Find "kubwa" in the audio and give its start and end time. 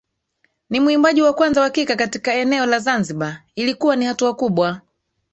4.35-4.81